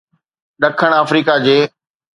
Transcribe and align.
ڏکڻ 0.61 0.91
آفريڪا 1.01 1.35
جي 1.45 1.57